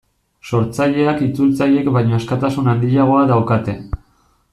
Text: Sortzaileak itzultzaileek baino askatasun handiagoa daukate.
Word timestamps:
Sortzaileak 0.51 1.19
itzultzaileek 1.25 1.91
baino 1.97 2.17
askatasun 2.21 2.71
handiagoa 2.73 3.21
daukate. 3.33 3.77